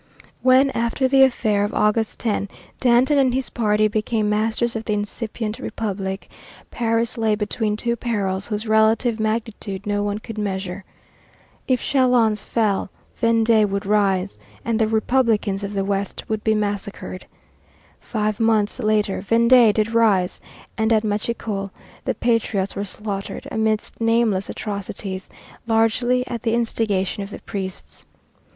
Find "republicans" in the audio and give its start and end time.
14.87-15.63